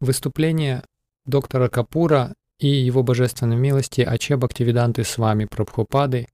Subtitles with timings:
[0.00, 0.82] Выступление
[1.26, 6.26] доктора Капура и его божественной милости Аче Бхактивиданты с вами Прабхупады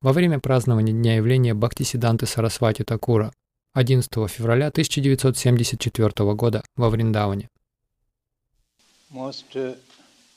[0.00, 3.32] во время празднования Дня явления Бхактисиданты Сарасвати Такура
[3.74, 7.48] 11 февраля 1974 года во Вриндаване.
[9.12, 9.76] Most uh,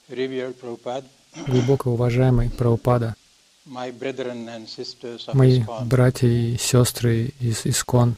[0.08, 1.06] Prabhupada,
[1.48, 3.16] Глубоко уважаемый Прабхупада,
[3.66, 3.92] мои
[5.86, 8.16] братья и сестры из Искон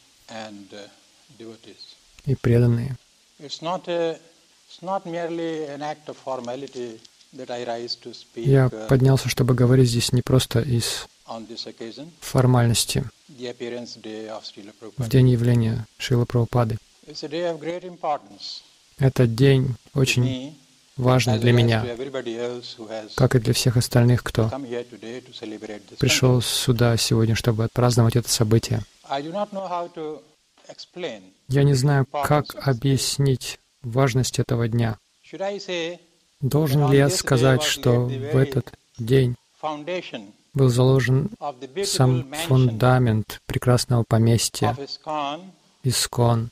[1.39, 1.95] devotees.
[2.25, 2.97] и преданные.
[3.39, 4.19] It's not a,
[8.35, 11.07] Я uh, поднялся, чтобы говорить здесь не просто из
[12.19, 13.03] формальности
[14.97, 16.77] в день явления Шилы Прабхупады.
[18.97, 20.59] Этот день очень
[20.97, 21.85] важный для меня,
[23.15, 24.49] как и для всех остальных, кто
[25.97, 28.81] пришел сюда сегодня, чтобы отпраздновать это событие.
[31.47, 33.59] Я не знаю, как объяснить
[33.91, 34.97] важность этого дня.
[36.41, 39.35] Должен ли я сказать, что в этот день
[40.53, 41.29] был заложен
[41.83, 44.75] сам фундамент прекрасного поместья
[45.83, 46.49] Искон,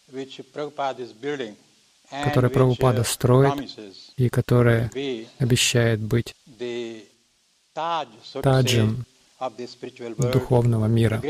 [2.24, 3.78] которое Прабхупада uh, строит
[4.16, 4.92] и которое
[5.40, 6.36] обещает быть
[7.74, 9.06] таджем
[10.18, 11.22] духовного мира,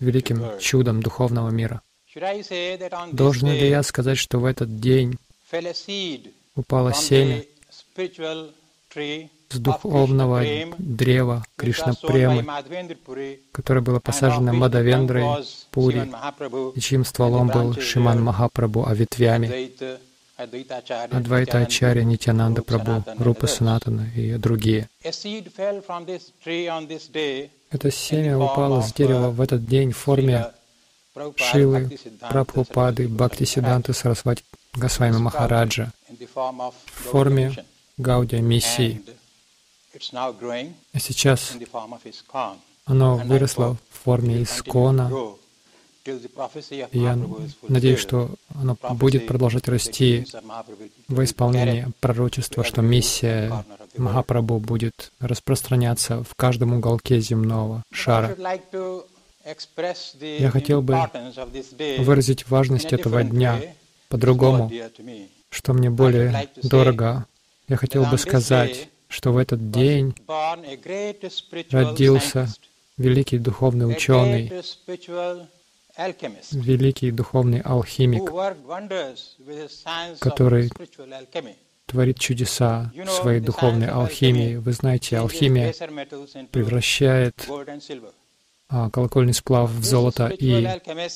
[0.00, 1.82] великим чудом духовного мира.
[3.12, 5.18] Должен ли я сказать, что в этот день
[6.56, 7.44] упало семя
[9.50, 10.42] с духовного
[10.78, 15.24] древа which was Кришна sown by Премы, Madhavendra Puri, которое было посажено Мадавендрой
[15.72, 16.08] Пури,
[16.74, 19.72] и чьим стволом был Шиман Махапрабху, а ветвями
[20.36, 23.46] Адвайта Ачарья, Нитянанда Прабху, Рупа.
[23.46, 24.88] Санатана и другие.
[27.70, 30.52] Это семя упало с дерева в этот день в форме
[31.28, 37.64] Bhaktisiddhanta Прабхупады, Бхактисиданты Сарасвати Госвами Махараджа в форме.
[37.98, 39.02] Гаудия Миссии.
[40.92, 41.52] А сейчас
[42.86, 45.10] оно выросло в форме Искона,
[46.04, 47.18] и я
[47.68, 50.26] надеюсь, что оно будет продолжать расти
[51.08, 53.64] во исполнение carried пророчества, что миссия
[53.96, 58.34] Махапрабху будет распространяться в каждом уголке земного шара.
[59.44, 60.96] Я хотел бы
[61.98, 63.60] Выразить важность этого дня
[64.08, 64.70] по-другому,
[65.48, 67.26] что мне более дорого.
[67.68, 70.14] Я хотел бы сказать, что в этот день
[71.70, 72.48] родился
[72.96, 74.52] великий духовный ученый,
[76.52, 78.30] великий духовный алхимик,
[80.20, 80.70] который
[81.86, 84.56] творит чудеса в своей духовной алхимии.
[84.56, 85.72] Вы знаете, алхимия
[86.52, 87.34] превращает
[88.70, 90.66] колокольный сплав в золото и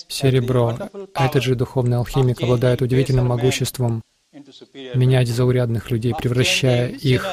[0.08, 0.76] серебро.
[1.14, 4.02] Этот же духовный алхимик обладает удивительным могуществом
[4.94, 7.26] менять заурядных людей, превращая их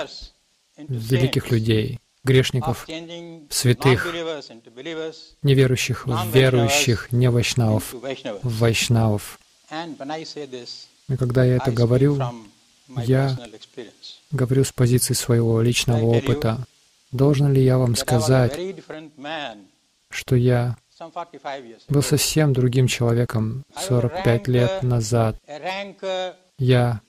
[0.77, 2.87] в великих людей, грешников,
[3.49, 4.07] святых,
[5.41, 9.39] неверующих в верующих, не вайшнавов, в вайшнавов.
[11.09, 12.19] И когда я это говорю,
[12.97, 13.37] я
[14.31, 16.65] говорю с позиции своего личного опыта.
[17.11, 18.57] Должен ли я вам сказать,
[20.15, 25.35] что я some 45 years был совсем другим человеком 45 лет назад?
[26.57, 27.01] Я,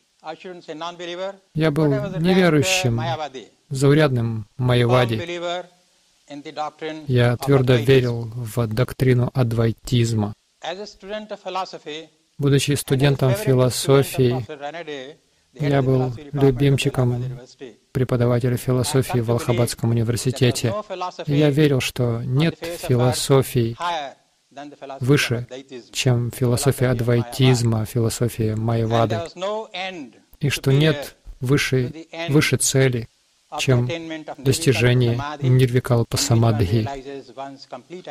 [1.55, 3.01] я был неверующим,
[3.69, 5.17] заурядным майявади.
[6.29, 10.33] doctrine Я твердо верил в доктрину адвайтизма.
[12.39, 14.47] Будучи студентом философии,
[15.55, 17.23] я был любимчиком
[17.93, 20.75] преподавателя философии в Алхабадском университете.
[21.27, 23.77] Я верил, что нет философий
[25.01, 25.47] выше,
[25.93, 29.21] чем философия адвайтизма, философия Майявады,
[30.41, 31.93] и что нет выше,
[32.29, 33.09] выше цели,
[33.59, 33.89] чем
[34.39, 36.89] достижение нирвикалпа самадхи,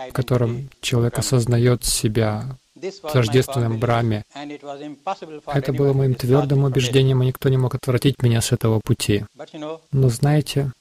[0.10, 2.58] в котором человек осознает себя
[3.04, 4.24] в тождественном Браме.
[4.34, 9.26] Это было моим твердым убеждением, и никто не мог отвратить меня с этого пути.
[9.92, 10.72] Но знаете,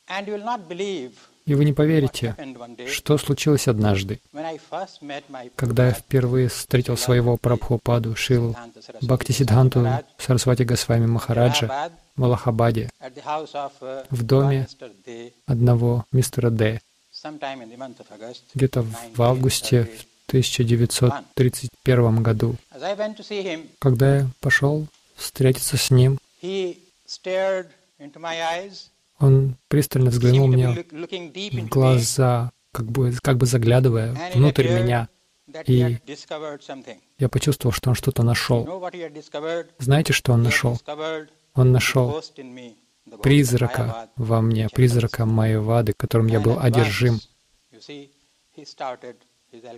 [1.47, 2.37] и вы не поверите,
[2.87, 4.20] что случилось однажды,
[5.56, 8.55] когда я впервые встретил своего Прабхупаду Шилу
[9.02, 9.87] Бхактисидханту
[10.19, 12.91] Сарасвати Госвами Махараджа в Аллахабаде,
[14.11, 14.69] в доме
[15.47, 16.81] одного мистера Д.
[18.55, 19.91] Где-то в августе
[20.31, 22.56] 1931 году.
[23.81, 24.87] Когда я пошел
[25.17, 26.19] встретиться с ним,
[29.19, 35.09] он пристально взглянул мне в глаза, как бы, как бы заглядывая внутрь меня.
[35.67, 35.99] И
[37.19, 38.65] я почувствовал, что он что-то нашел.
[39.79, 40.81] Знаете, что он нашел?
[41.55, 42.23] Он нашел
[43.23, 47.21] призрака во мне, призрака моей вады, которым я был одержим.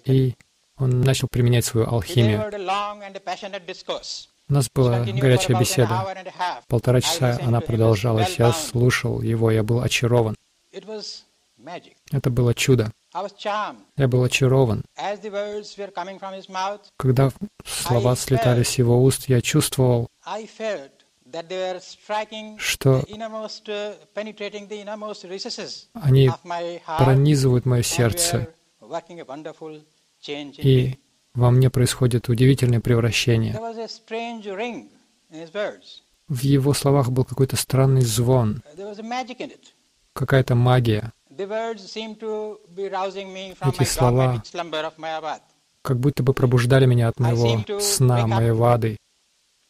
[0.05, 0.35] И
[0.77, 2.51] он начал применять свою алхимию.
[4.49, 6.05] У нас была горячая беседа.
[6.69, 8.39] Полтора часа она продолжалась.
[8.39, 10.37] Я слушал его, я был очарован.
[12.11, 12.91] Это было чудо.
[13.97, 14.85] Я был очарован.
[16.97, 17.31] Когда
[17.65, 20.09] слова слетали с его уст, я чувствовал,
[22.59, 23.97] что uh,
[25.95, 26.31] они
[26.99, 28.49] пронизывают мое сердце,
[30.59, 30.99] и
[31.35, 33.59] во мне происходит удивительное превращение.
[36.29, 38.63] В его словах был какой-то странный звон,
[40.13, 41.45] какая-то магия, Эти
[43.85, 44.43] слова
[45.83, 48.97] как будто бы пробуждали меня от моего сна, моей вады.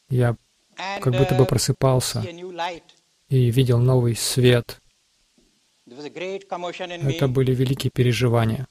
[0.09, 0.37] Я
[1.01, 2.23] как будто бы uh, просыпался
[3.29, 4.81] и видел новый свет.
[5.87, 8.67] Это были великие переживания.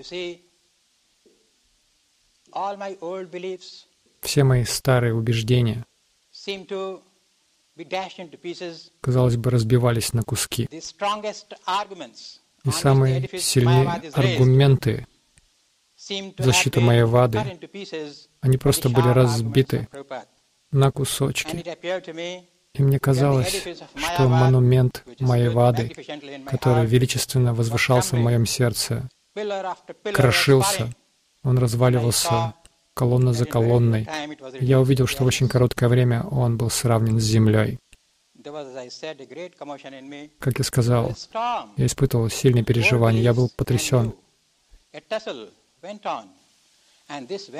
[0.00, 0.40] You see,
[2.54, 3.86] all my old beliefs
[4.22, 5.84] Все мои старые убеждения,
[9.02, 10.68] казалось бы, разбивались на куски.
[10.72, 15.06] И самые сильные аргументы,
[16.38, 17.58] been моей вады,
[18.40, 19.86] они просто были разбиты
[20.70, 21.62] на кусочки.
[22.72, 23.66] И мне казалось,
[24.14, 25.92] что монумент моей вады,
[26.46, 29.10] который величественно возвышался в моем сердце,
[30.12, 30.92] крошился,
[31.42, 32.54] он разваливался
[32.94, 34.06] колонна за колонной.
[34.60, 37.78] Я увидел, что в очень короткое время он был сравнен с землей.
[40.38, 41.14] Как я сказал,
[41.76, 44.14] я испытывал сильные переживания, я был потрясен.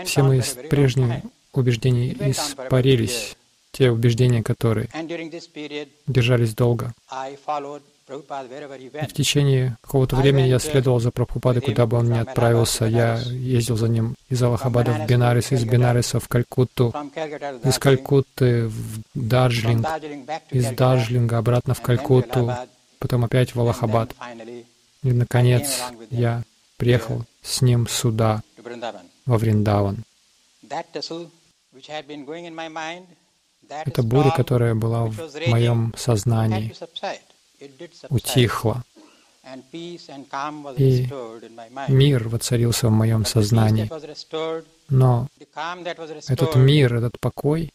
[0.05, 1.23] Все мои прежние
[1.53, 3.37] убеждения испарились,
[3.73, 4.89] те убеждения, которые
[6.07, 6.93] держались долго.
[8.11, 12.85] И в течение какого-то времени я следовал за Прабхупадой, куда бы он ни отправился.
[12.87, 16.93] Я ездил за ним из Аллахабада в Бенарис, из Бенариса в Калькутту,
[17.65, 19.49] из Калькутты в to
[20.51, 22.53] из Calcutta, Дарджилинга обратно в Калькутту,
[22.99, 24.15] потом опять в Аллахабад.
[25.03, 25.81] И, наконец,
[26.11, 26.43] я
[26.77, 28.43] приехал с ним сюда,
[29.27, 30.05] во Вриндаван.
[33.69, 36.75] Эта буря, которая была в моем сознании,
[38.11, 38.23] was
[40.77, 41.09] И.
[41.89, 43.91] Мир воцарился в моем сознании.
[44.89, 45.29] Но
[46.29, 47.73] этот мир, этот покой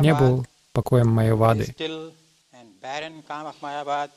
[0.00, 1.64] не был покоем моей the вады.
[1.64, 2.12] still
[2.52, 4.10] and barren calm of Mayavad,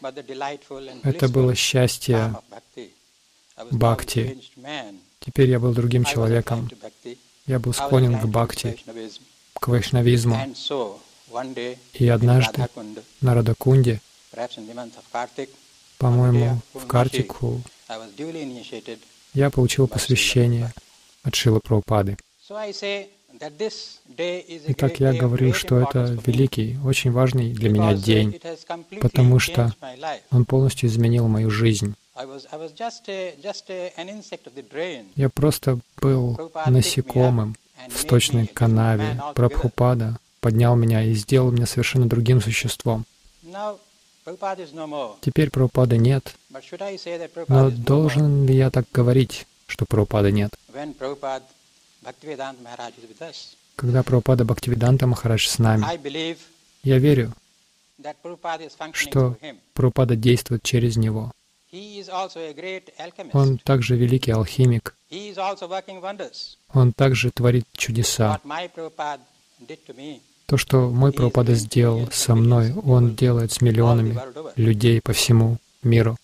[0.00, 2.34] but the delightful and Это было счастье
[3.70, 4.38] Бхакти.
[5.20, 6.68] Теперь я был другим человеком.
[7.46, 8.78] Я был склонен к бхакти,
[9.54, 10.38] к вайшнавизму.
[11.94, 12.68] И однажды
[13.20, 14.00] на Радакунде,
[15.98, 17.60] по-моему, в Картику,
[19.34, 20.72] я получил посвящение
[21.22, 22.16] от Шилы Прабхупады.
[24.66, 28.40] Итак, я говорю, что это великий, очень важный для меня because день.
[29.00, 29.72] потому что.
[30.30, 31.94] Он полностью изменил мою жизнь.
[35.16, 37.56] Я просто был насекомым
[37.88, 39.20] в сточной канаве.
[39.34, 43.04] Прабхупада поднял меня и сделал меня совершенно другим существом.
[45.20, 46.34] Теперь Прабхупады нет.
[47.48, 50.54] Но должен ли я так говорить, что Прабхупады нет?
[53.76, 55.84] Когда Прабхупада Бхактивиданта Махарадж с нами,
[56.82, 57.32] я верю,
[58.92, 59.36] что.
[59.74, 61.32] Прабхупада действует через него.
[63.32, 64.96] Он также великий алхимик.
[66.72, 68.40] Он также творит чудеса.
[70.50, 74.18] То, что мой Прабхупада сделал со мной, он делает с миллионами
[74.56, 76.16] людей по всему миру.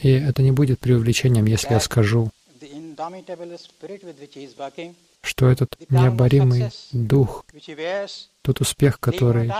[0.00, 2.30] И это не будет преувеличением, если я скажу,
[5.22, 7.44] что этот необоримый дух,
[8.42, 9.52] тот успех, который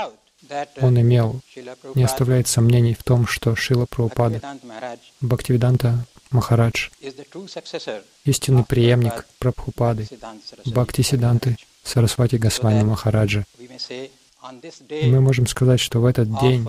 [0.81, 1.41] он имел,
[1.95, 4.41] не оставляет сомнений в том, что Шила Прабхупада,
[5.21, 6.89] Бхактивиданта Махарадж,
[8.25, 10.07] истинный преемник Прабхупады,
[10.67, 13.45] Бхакти Сиданты, Сарасвати Госвами Махараджа.
[14.91, 16.67] Мы можем сказать, что в этот день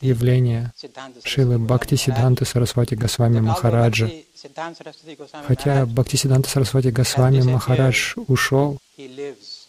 [0.00, 0.72] явление
[1.22, 4.10] Шилы Бхакти Сиданты Сарасвати although Махараджа,
[5.46, 8.78] хотя Бхакти Сиданта Сарасвати Госвами Махарадж ушел,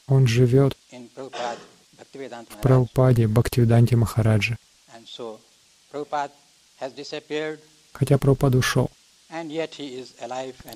[0.07, 1.57] он живет в.
[2.61, 4.57] Прабхупаде Бхактивиданте Махараджа.
[7.93, 8.91] Хотя Прабхупада ушел.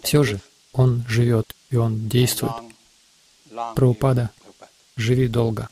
[0.03, 0.39] Все же
[0.73, 2.53] он живет и он действует.
[3.75, 4.69] Прабхупада, Prabhupada.
[4.95, 5.69] живи долго.